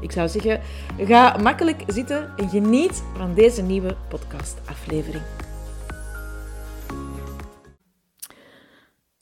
[0.00, 0.60] Ik zou zeggen,
[0.98, 5.22] ga makkelijk zitten en geniet van deze nieuwe podcastaflevering.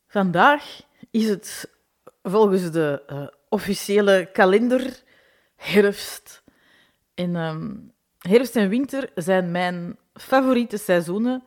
[0.06, 1.70] Vandaag is het
[2.22, 5.02] volgens de uh, officiële kalender
[5.56, 6.44] herfst.
[7.14, 11.44] En um, herfst en winter zijn mijn favoriete seizoenen.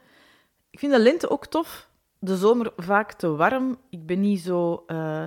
[0.70, 1.90] Ik vind de lente ook tof.
[2.20, 3.78] De zomer vaak te warm.
[3.90, 5.23] Ik ben niet zo uh,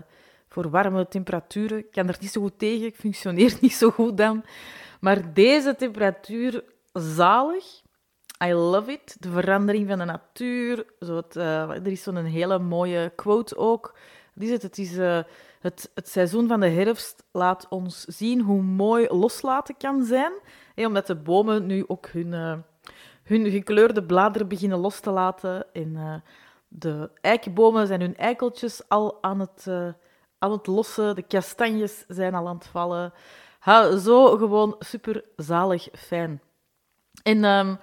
[0.52, 1.78] voor warme temperaturen.
[1.78, 2.86] Ik kan er niet zo goed tegen.
[2.86, 4.44] Ik functioneer niet zo goed dan.
[5.00, 7.82] Maar deze temperatuur, zalig.
[8.44, 9.16] I love it.
[9.20, 10.86] De verandering van de natuur.
[11.00, 13.98] Zo het, uh, er is zo'n hele mooie quote ook.
[14.34, 14.78] Wat is het?
[14.78, 14.92] Is...
[14.92, 15.18] Uh,
[15.60, 20.32] het, het, seizoen van de herfst laat ons zien hoe mooi loslaten kan zijn.
[20.74, 22.62] Hey, omdat de bomen nu ook hun,
[23.22, 25.66] hun gekleurde bladeren beginnen los te laten.
[25.72, 26.22] En
[26.68, 29.66] de eikenbomen zijn hun eikeltjes al aan het,
[30.42, 31.14] aan het lossen.
[31.14, 33.12] De kastanjes zijn al aan het vallen.
[33.98, 36.42] Zo gewoon super zalig fijn.
[37.22, 37.78] En um,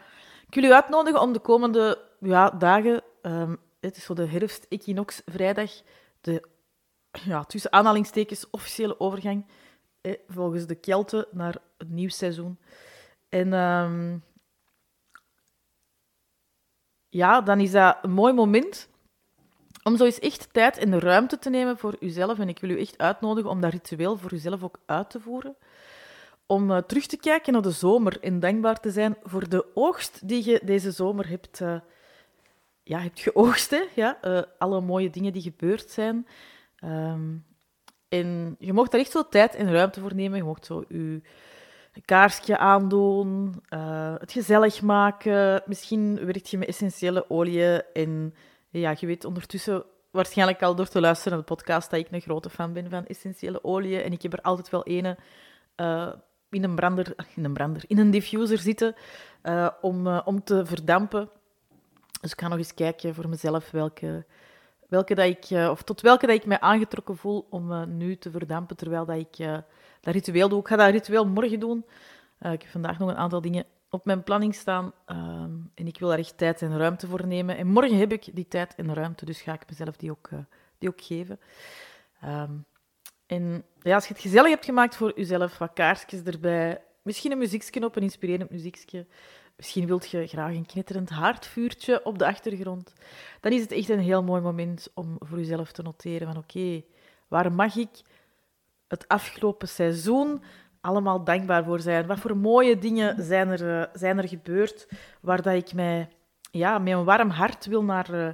[0.48, 5.22] ik wil u uitnodigen om de komende ja, dagen, um, het is zo de herfst-equinox
[5.26, 5.72] vrijdag,
[6.22, 6.48] de
[7.12, 9.46] ja, tussen aanhalingstekens officiële overgang
[10.02, 12.60] eh, volgens de Kelten naar het nieuw seizoen.
[13.30, 14.24] En um,
[17.10, 18.90] ja, dan is dat een mooi moment
[19.90, 22.40] om zo eens echt tijd en de ruimte te nemen voor uzelf.
[22.40, 25.56] En ik wil u echt uitnodigen om dat ritueel voor uzelf ook uit te voeren.
[26.46, 30.28] Om uh, terug te kijken naar de zomer en dankbaar te zijn voor de oogst
[30.28, 31.80] die je deze zomer hebt, uh,
[32.84, 33.70] ja, hebt geoogst.
[33.70, 33.84] Hè?
[33.96, 34.18] Ja?
[34.24, 36.28] Uh, alle mooie dingen die gebeurd zijn.
[36.84, 37.46] Um,
[38.10, 40.38] en je mocht daar echt zo tijd en ruimte voor nemen.
[40.38, 41.22] Je mocht zo je
[42.06, 43.64] kaarsje aandoen,
[44.20, 45.64] het gezellig maken.
[45.66, 47.82] Misschien werkt je met essentiële oliën.
[47.94, 48.34] En
[48.70, 52.22] ja, je weet ondertussen waarschijnlijk al door te luisteren naar de podcast dat ik een
[52.22, 54.02] grote fan ben van essentiële oliën.
[54.02, 55.18] En ik heb er altijd wel ene
[55.78, 56.14] uh,
[56.50, 58.96] in een brander, in een brander, in een diffuser zitten
[59.44, 61.30] uh, om, om te verdampen.
[62.22, 64.26] Dus ik ga nog eens kijken voor mezelf welke
[64.88, 68.78] welke dat ik, of tot welke dat ik mij aangetrokken voel om nu te verdampen,
[68.78, 69.38] terwijl dat ik
[70.02, 70.60] dat ritueel doe.
[70.60, 71.86] Ik ga dat ritueel morgen doen.
[72.40, 76.10] ik heb vandaag nog een aantal dingen op mijn planning staan ehm, en ik wil
[76.10, 77.58] daar echt tijd en ruimte voor nemen.
[77.58, 80.30] En morgen heb ik die tijd en ruimte, dus ga ik mezelf die ook,
[80.78, 81.40] die ook geven.
[82.26, 82.66] Um,
[83.26, 87.38] en ja, als je het gezellig hebt gemaakt voor jezelf, wat kaarsjes erbij, misschien een
[87.38, 89.06] muziekje op, een inspirerend muziekje,
[89.60, 92.94] Misschien wilt je graag een knitterend haardvuurtje op de achtergrond.
[93.40, 96.84] Dan is het echt een heel mooi moment om voor jezelf te noteren van oké,
[97.28, 97.90] waar mag ik
[98.88, 100.44] het afgelopen seizoen
[100.82, 102.08] allemaal dankbaar voor zijn?
[102.08, 104.88] Wat voor mooie dingen zijn er, uh, zijn er gebeurd
[105.22, 106.10] waar dat ik mij
[106.52, 108.30] ja, met een warm hart wil naar, uh,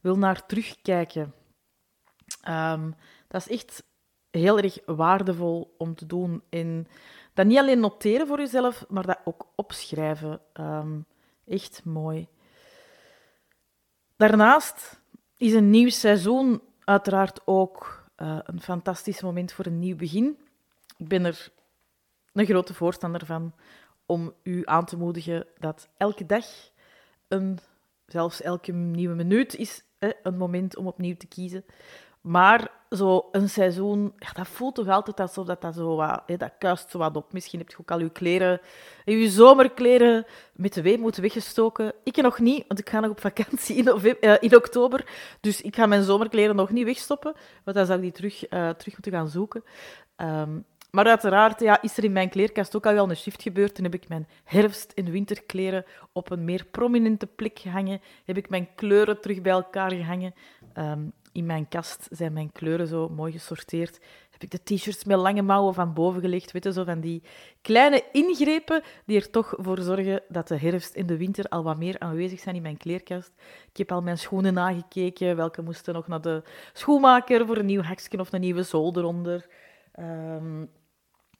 [0.00, 1.34] wil naar terugkijken?
[2.48, 2.94] Um,
[3.28, 3.82] dat is echt
[4.30, 6.42] heel erg waardevol om te doen.
[6.48, 6.86] En
[7.34, 10.40] dat niet alleen noteren voor jezelf, maar dat ook opschrijven.
[10.60, 11.06] Um,
[11.46, 12.28] echt mooi.
[14.16, 15.00] Daarnaast
[15.36, 20.38] is een nieuw seizoen uiteraard ook uh, een fantastisch moment voor een nieuw begin.
[20.96, 21.50] Ik ben er
[22.32, 23.52] een grote voorstander van
[24.06, 26.44] om u aan te moedigen dat elke dag,
[27.28, 27.58] een,
[28.06, 31.64] zelfs elke nieuwe minuut, is hè, een moment om opnieuw te kiezen.
[32.20, 36.52] Maar zo een seizoen, dat voelt toch altijd alsof dat, dat zo wat, hè, dat
[36.58, 37.32] kuist zo wat op.
[37.32, 38.60] Misschien heb je ook al je kleren,
[39.04, 41.92] je zomerkleren met de weemoed weggestoken.
[42.04, 45.06] Ik nog niet, want ik ga nog op vakantie in, november, uh, in oktober.
[45.40, 48.68] Dus ik ga mijn zomerkleren nog niet wegstoppen, want dan zou ik die terug, uh,
[48.68, 49.64] terug moeten gaan zoeken.
[50.16, 53.78] Um, maar uiteraard ja, is er in mijn kleerkast ook al wel een shift gebeurd.
[53.78, 58.00] En heb ik mijn herfst- en winterkleren op een meer prominente plek gehangen.
[58.24, 60.34] Heb ik mijn kleuren terug bij elkaar gehangen.
[60.78, 64.00] Um, in mijn kast zijn mijn kleuren zo mooi gesorteerd.
[64.30, 66.52] Heb ik de t-shirts met lange mouwen van boven gelegd.
[66.52, 67.22] Weet je, zo van die
[67.60, 71.78] kleine ingrepen die er toch voor zorgen dat de herfst en de winter al wat
[71.78, 73.32] meer aanwezig zijn in mijn kleerkast.
[73.70, 75.36] Ik heb al mijn schoenen nagekeken.
[75.36, 76.42] Welke moesten nog naar de
[76.72, 79.46] schoenmaker voor een nieuw haksje of een nieuwe zool eronder.
[80.00, 80.70] Um,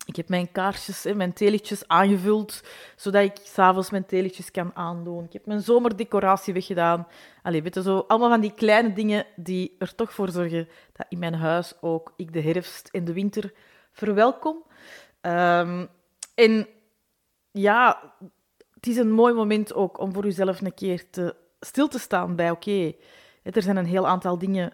[0.07, 2.63] ik heb mijn kaarsjes en mijn theelichtjes aangevuld,
[2.97, 5.25] zodat ik s'avonds mijn theelichtjes kan aandoen.
[5.25, 7.07] Ik heb mijn zomerdecoratie weggedaan.
[7.43, 11.19] Allee, weet zo, allemaal van die kleine dingen die er toch voor zorgen dat in
[11.19, 13.53] mijn huis ook ik de herfst en de winter
[13.93, 14.65] verwelkom.
[15.21, 15.89] Um,
[16.35, 16.67] en
[17.51, 18.13] ja,
[18.75, 22.37] het is een mooi moment ook om voor jezelf een keer te, stil te staan
[22.37, 22.93] bij, oké,
[23.43, 24.73] er zijn een heel aantal dingen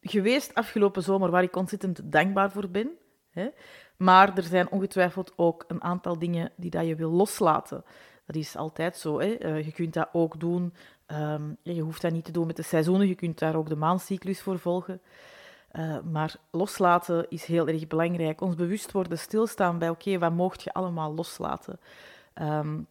[0.00, 2.90] geweest afgelopen zomer waar ik ontzettend dankbaar voor ben.
[3.30, 3.48] Hè?
[3.96, 7.84] Maar er zijn ongetwijfeld ook een aantal dingen die dat je wil loslaten.
[8.26, 9.20] Dat is altijd zo.
[9.20, 9.44] Hè?
[9.44, 10.74] Uh, je kunt dat ook doen.
[11.06, 13.08] Um, je hoeft dat niet te doen met de seizoenen.
[13.08, 15.00] Je kunt daar ook de maancyclus voor volgen.
[15.72, 18.40] Uh, maar loslaten is heel erg belangrijk.
[18.40, 21.80] Ons bewust worden, stilstaan bij oké, wat mocht je allemaal loslaten?
[22.34, 22.86] Um,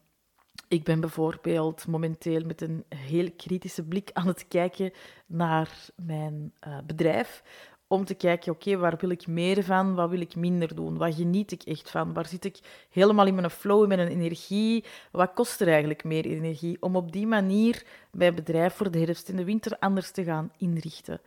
[0.67, 4.91] ik ben bijvoorbeeld momenteel met een heel kritische blik aan het kijken
[5.25, 7.43] naar mijn uh, bedrijf.
[7.87, 9.95] Om te kijken, oké, waar wil ik meer van?
[9.95, 10.97] Wat wil ik minder doen?
[10.97, 12.13] Wat geniet ik echt van?
[12.13, 14.83] Waar zit ik helemaal in mijn flow, in mijn energie?
[15.11, 16.81] Wat kost er eigenlijk meer energie?
[16.81, 20.51] Om op die manier mijn bedrijf voor de herfst en de winter anders te gaan
[20.57, 21.21] inrichten.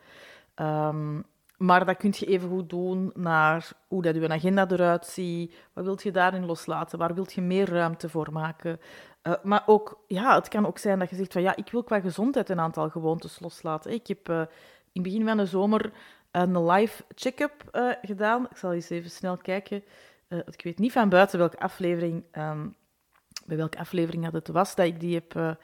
[0.55, 1.25] Um,
[1.59, 5.55] maar dat kun je even goed doen naar hoe dat je agenda eruit ziet.
[5.73, 6.99] Wat wilt je daarin loslaten?
[6.99, 8.79] Waar wilt je meer ruimte voor maken?
[9.23, 11.83] Uh, maar ook, ja, het kan ook zijn dat je zegt van ja, ik wil
[11.83, 13.91] qua gezondheid een aantal gewoontes loslaten.
[13.91, 14.45] Ik heb uh, in
[14.93, 15.91] het begin van de zomer
[16.31, 18.47] een live check-up uh, gedaan.
[18.49, 19.83] Ik zal eens even snel kijken.
[20.29, 22.75] ik weet niet van buiten welke aflevering, um,
[23.45, 25.57] bij welke aflevering dat het was dat ik die heb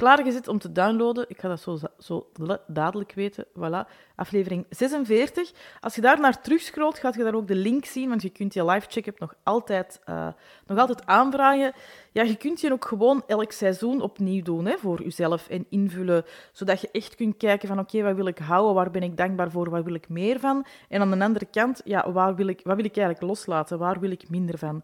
[0.00, 1.24] klaargezet om te downloaden.
[1.28, 2.30] Ik ga dat zo, zo
[2.66, 3.44] dadelijk weten.
[3.46, 5.52] Voilà, aflevering 46.
[5.80, 8.54] Als je daar naar terugscrollt, gaat je daar ook de link zien, want je kunt
[8.54, 10.28] je live check-up nog altijd, uh,
[10.66, 11.72] nog altijd aanvragen.
[12.12, 16.24] Ja, je kunt je ook gewoon elk seizoen opnieuw doen hè, voor jezelf en invullen,
[16.52, 19.50] zodat je echt kunt kijken van oké, wat wil ik houden, waar ben ik dankbaar
[19.50, 20.66] voor, waar wil ik meer van?
[20.88, 24.00] En aan de andere kant, ja, waar wil ik, wat wil ik eigenlijk loslaten, waar
[24.00, 24.82] wil ik minder van?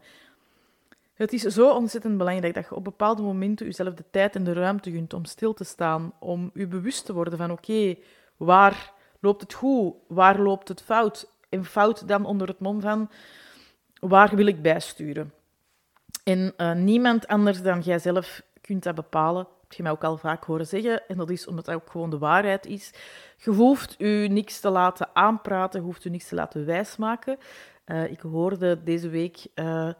[1.17, 4.53] Het is zo ontzettend belangrijk dat je op bepaalde momenten jezelf de tijd en de
[4.53, 7.97] ruimte gunt om stil te staan, om je bewust te worden van oké,
[8.37, 11.31] waar loopt het goed, waar loopt het fout?
[11.49, 13.11] En fout dan onder het mom van
[14.01, 15.33] waar wil ik bijsturen?
[16.25, 19.43] En uh, niemand anders dan jijzelf kunt dat bepalen.
[19.45, 21.09] Dat heb je mij ook al vaak horen zeggen.
[21.09, 22.91] En dat is omdat dat ook gewoon de waarheid is.
[23.37, 27.39] Je hoeft u niks te laten aanpraten, je hoeft u niks te laten wijsmaken.
[27.87, 29.47] Uh, ik hoorde deze week...
[29.55, 29.91] Uh,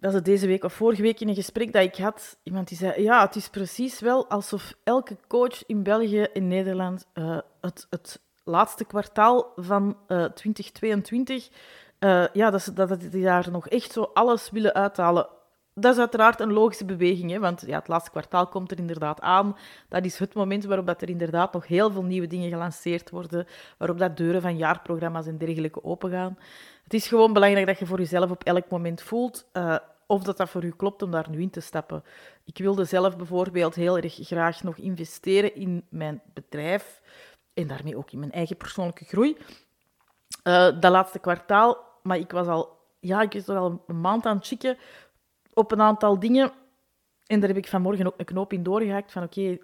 [0.00, 2.38] dat is deze week of vorige week in een gesprek dat ik had.
[2.42, 7.06] Iemand die zei: Ja, het is precies wel alsof elke coach in België en Nederland
[7.14, 11.48] uh, het, het laatste kwartaal van uh, 2022,
[12.00, 15.28] uh, ja, dat, dat, die daar nog echt zo alles willen uithalen.
[15.80, 19.20] Dat is uiteraard een logische beweging, hè, want ja, het laatste kwartaal komt er inderdaad
[19.20, 19.56] aan.
[19.88, 23.46] Dat is het moment waarop dat er inderdaad nog heel veel nieuwe dingen gelanceerd worden,
[23.78, 26.38] waarop dat deuren van jaarprogramma's en dergelijke opengaan.
[26.84, 29.76] Het is gewoon belangrijk dat je voor jezelf op elk moment voelt uh,
[30.06, 32.04] of dat dat voor u klopt om daar nu in te stappen.
[32.44, 37.02] Ik wilde zelf bijvoorbeeld heel erg graag nog investeren in mijn bedrijf
[37.54, 39.36] en daarmee ook in mijn eigen persoonlijke groei.
[40.44, 44.36] Uh, dat laatste kwartaal, maar ik was al, ja, ik was al een maand aan
[44.36, 44.76] het chicken
[45.58, 46.52] op een aantal dingen.
[47.26, 49.58] En daar heb ik vanmorgen ook een knoop in doorgehaakt van oké,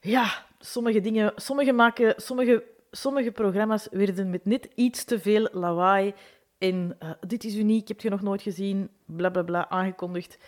[0.00, 6.14] ja, sommige dingen, sommige maken, sommige sommige programma's werden met net iets te veel lawaai
[6.58, 10.38] en uh, dit is uniek, heb je nog nooit gezien, bla bla bla, aangekondigd.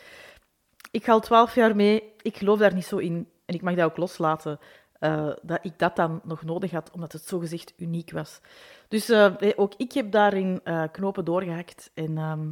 [0.90, 3.74] Ik ga al twaalf jaar mee, ik geloof daar niet zo in en ik mag
[3.74, 4.58] dat ook loslaten.
[5.00, 8.40] Uh, dat ik dat dan nog nodig had, omdat het zogezegd uniek was.
[8.88, 10.60] Dus uh, ook ik heb daarin
[10.92, 11.90] knopen doorgehakt.
[11.94, 12.48] En ehm,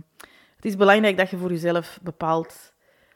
[0.58, 2.72] het is belangrijk dat je voor jezelf bepaalt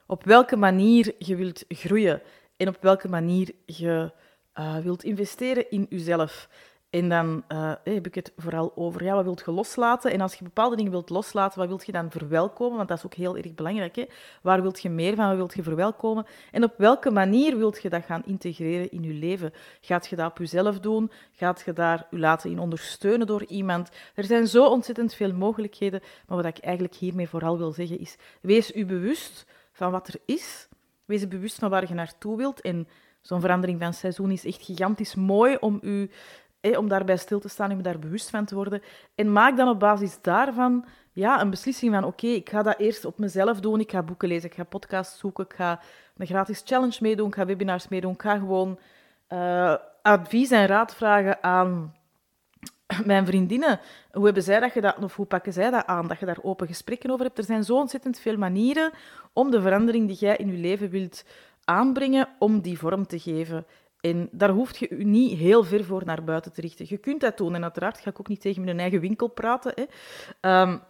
[0.06, 2.22] op welke manier je wilt groeien
[2.56, 4.12] en op welke manier je
[4.58, 6.48] uh, wilt investeren in jezelf.
[6.92, 10.12] En dan uh, heb ik het vooral over, ja, wat wilt je loslaten?
[10.12, 12.76] En als je bepaalde dingen wilt loslaten, wat wilt je dan verwelkomen?
[12.76, 13.96] Want dat is ook heel erg belangrijk.
[13.96, 14.04] Hè?
[14.42, 15.26] Waar wilt je meer van?
[15.26, 16.26] Wat wilt je verwelkomen?
[16.50, 19.52] En op welke manier wilt je dat gaan integreren in je leven?
[19.80, 21.10] Gaat je dat op jezelf doen?
[21.32, 23.90] Gaat je daar je laten in ondersteunen door iemand?
[24.14, 26.00] Er zijn zo ontzettend veel mogelijkheden.
[26.26, 30.20] Maar wat ik eigenlijk hiermee vooral wil zeggen is, wees u bewust van wat er
[30.24, 30.68] is.
[31.04, 32.60] Wees bewust van waar je naartoe wilt.
[32.60, 32.88] En
[33.20, 36.10] zo'n verandering van seizoen is echt gigantisch mooi om, u,
[36.62, 38.82] om daarbij stil te staan om daar bewust van te worden.
[39.14, 43.04] En maak dan op basis daarvan ja, een beslissing van oké, ik ga dat eerst
[43.04, 43.80] op mezelf doen.
[43.80, 45.80] Ik ga boeken lezen, ik ga podcasts zoeken, ik ga
[46.16, 48.12] een gratis challenge meedoen, ik ga webinars meedoen.
[48.12, 48.78] Ik ga gewoon
[49.28, 51.94] uh, advies en raad vragen aan
[53.04, 53.80] mijn vriendinnen.
[54.12, 56.08] Hoe hebben zij dat gedaan of hoe pakken zij dat aan?
[56.08, 57.38] Dat je daar open gesprekken over hebt.
[57.38, 58.92] Er zijn zo ontzettend veel manieren
[59.32, 61.24] om de verandering die jij in je leven wilt
[61.64, 63.66] aanbrengen om die vorm te geven.
[64.02, 66.86] En daar hoef je je niet heel ver voor naar buiten te richten.
[66.88, 67.54] Je kunt dat doen.
[67.54, 69.72] En uiteraard ga ik ook niet tegen mijn eigen winkel praten.
[69.74, 69.82] Hè.
[70.62, 70.82] Um,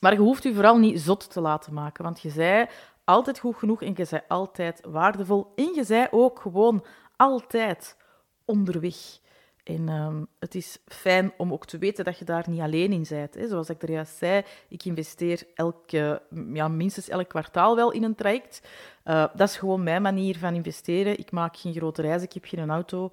[0.00, 2.04] maar je hoeft je vooral niet zot te laten maken.
[2.04, 2.66] Want je zei
[3.04, 5.52] altijd goed genoeg en je zei altijd waardevol.
[5.54, 6.84] En je zei ook gewoon
[7.16, 7.96] altijd
[8.44, 9.20] onderweg.
[9.62, 13.06] En ehm, het is fijn om ook te weten dat je daar niet alleen in
[13.08, 13.34] bent.
[13.34, 13.48] Hè.
[13.48, 18.14] Zoals ik er juist zei, ik investeer elke, ja, minstens elk kwartaal wel in een
[18.14, 18.68] traject.
[19.04, 21.18] Uh, dat is gewoon mijn manier van investeren.
[21.18, 23.10] Ik maak geen grote reizen, ik heb geen auto.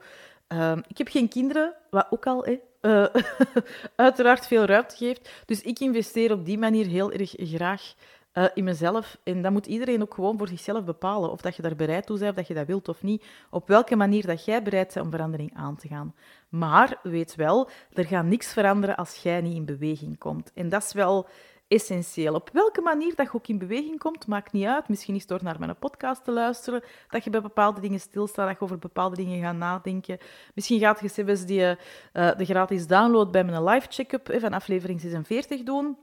[0.53, 3.21] Uh, ik heb geen kinderen, wat ook al hè, uh,
[3.95, 5.29] uiteraard veel ruimte geeft.
[5.45, 7.93] Dus ik investeer op die manier heel erg graag
[8.39, 9.17] uh, in mezelf.
[9.23, 11.31] En dat moet iedereen ook gewoon voor zichzelf bepalen.
[11.31, 13.25] Of dat je daar bereid toe bent, of dat je dat wilt of niet.
[13.49, 16.15] Op welke manier dat jij bereid bent om verandering aan te gaan.
[16.49, 20.51] Maar weet wel, er gaat niks veranderen als jij niet in beweging komt.
[20.53, 21.27] En dat is wel
[21.67, 22.33] essentieel.
[22.33, 24.89] Op welke manier dat je ook in beweging komt, maakt niet uit.
[24.89, 28.47] Misschien is het door naar mijn podcast te luisteren, dat je bij bepaalde dingen stilstaat,
[28.47, 30.17] dat je over bepaalde dingen gaat nadenken.
[30.53, 31.75] Misschien gaat je zelfs die, uh,
[32.13, 35.97] de gratis download bij mijn live check-up van aflevering 46 doen.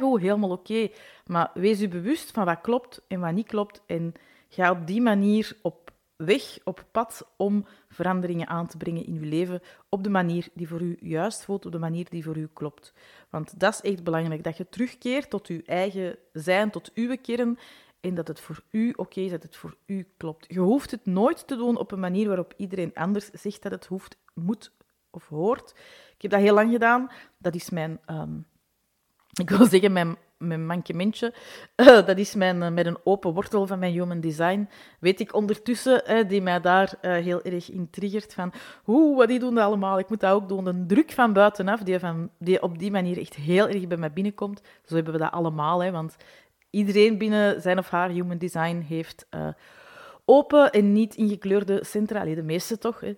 [0.00, 0.88] Hoe helemaal oké.
[1.26, 3.82] Maar wees u bewust van wat klopt en wat niet klopt.
[3.86, 4.12] En
[4.48, 9.28] ga op die manier op weg, op pad om veranderingen aan te brengen in uw
[9.28, 9.60] leven.
[9.88, 12.92] Op de manier die voor u juist voelt, op de manier die voor u klopt.
[13.30, 17.58] Want dat is echt belangrijk, dat je terugkeert tot uw eigen zijn, tot uw kern.
[18.00, 20.46] En dat het voor u oké is, dat het voor u klopt.
[20.48, 23.86] Je hoeft het nooit te doen op een manier waarop iedereen anders zegt dat het
[23.86, 24.72] hoeft, moet
[25.10, 25.74] of hoort.
[26.14, 27.10] Ik heb dat heel lang gedaan.
[27.38, 28.38] Dat is mijn ehm,
[29.40, 31.34] ik wil zeggen, mijn, mijn mankementje,
[31.76, 34.68] uh, dat is mijn, uh, met een open wortel van mijn human design,
[34.98, 39.38] weet ik ondertussen, uh, die mij daar heel erg in triggert van, hoe, wat die
[39.38, 40.66] doen allemaal, ik moet dat ook doen.
[40.66, 44.12] Een druk van buitenaf, die, van, die op die manier echt heel erg bij mij
[44.12, 44.62] binnenkomt.
[44.84, 46.16] Zo hebben we dat allemaal, hè, want
[46.70, 49.26] iedereen binnen zijn of haar human design heeft
[50.24, 53.14] open en niet ingekleurde centra, de meeste toch, hè.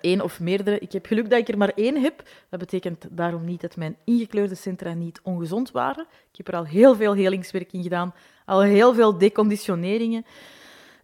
[0.00, 0.78] Eén of meerdere.
[0.78, 2.22] Ik heb geluk dat ik er maar één heb.
[2.50, 6.06] Dat betekent daarom niet dat mijn ingekleurde centra niet ongezond waren.
[6.30, 8.14] Ik heb er al heel veel helingswerk in gedaan,
[8.44, 10.24] al heel veel deconditioneringen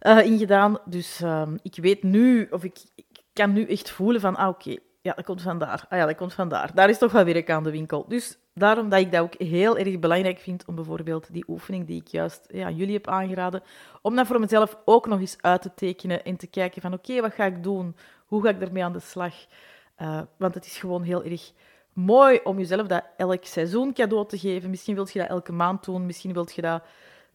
[0.01, 0.77] uh, in gedaan.
[0.85, 2.77] Dus uh, ik weet nu, of ik,
[3.33, 5.85] kan nu echt voelen van, ah oké, ja, dat komt vandaar.
[5.89, 6.71] Ah ja, dat komt vandaar.
[6.73, 8.05] Daar is toch wel werk aan de winkel.
[8.07, 12.01] Dus daarom dat ik dat ook heel erg belangrijk vind om bijvoorbeeld die oefening die
[12.01, 13.63] ik juist ja, jullie heb aangeraden,
[14.01, 17.21] om dat voor mezelf ook nog eens uit te tekenen en te kijken van oké,
[17.21, 17.95] wat ga ik doen?
[18.33, 19.33] Hoe ga ik ermee aan de slag?
[20.01, 21.51] Uh, want het is gewoon heel erg
[21.93, 24.69] mooi om jezelf dat elk seizoen cadeau te geven.
[24.69, 26.83] Misschien wilt je dat elke maand doen, misschien wilt je dat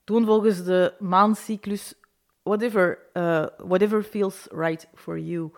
[0.05, 1.95] doen volgens de maandcyclus.
[2.43, 5.53] Whatever, uh, whatever feels right for you.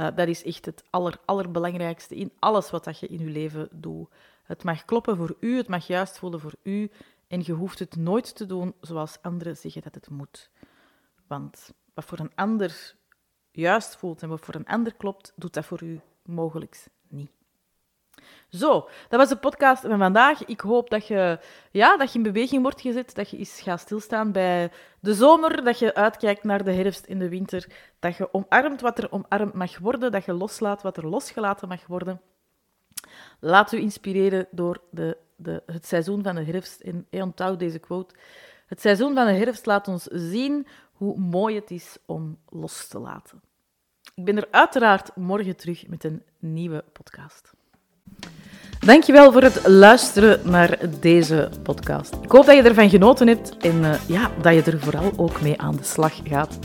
[0.00, 3.68] Uh, dat is echt het aller, allerbelangrijkste in alles wat dat je in je leven
[3.72, 4.08] doet.
[4.44, 6.90] Het mag kloppen voor u, het mag juist voelen voor u.
[7.28, 10.50] En je hoeft het nooit te doen zoals anderen zeggen dat het moet.
[11.26, 12.94] Want wat voor een ander
[13.54, 17.30] juist voelt en wat voor een ander klopt, doet dat voor u mogelijk niet.
[18.48, 20.44] Zo, dat was de podcast van vandaag.
[20.44, 21.38] Ik hoop dat je,
[21.70, 24.70] ja, dat je in beweging wordt gezet, dat je eens gaat stilstaan bij
[25.00, 27.66] de zomer, dat je uitkijkt naar de herfst en de winter,
[27.98, 31.86] dat je omarmt wat er omarmd mag worden, dat je loslaat wat er losgelaten mag
[31.86, 32.20] worden.
[33.40, 36.80] Laat u inspireren door de, de, het seizoen van de herfst.
[36.80, 38.14] En onthoud deze quote.
[38.66, 42.98] Het seizoen van de herfst laat ons zien hoe mooi het is om los te
[42.98, 43.40] laten.
[44.14, 47.52] Ik ben er uiteraard morgen terug met een nieuwe podcast.
[48.78, 52.14] Dankjewel voor het luisteren naar deze podcast.
[52.22, 55.40] Ik hoop dat je ervan genoten hebt en uh, ja, dat je er vooral ook
[55.40, 56.58] mee aan de slag gaat.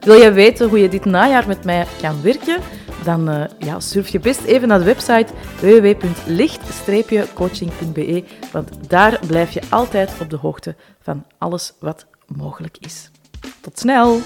[0.00, 2.60] Wil je weten hoe je dit najaar met mij kan werken?
[3.04, 9.62] Dan uh, ja, surf je best even naar de website www.licht-coaching.be, want daar blijf je
[9.70, 13.10] altijd op de hoogte van alles wat mogelijk is.
[13.60, 14.20] Tot snel!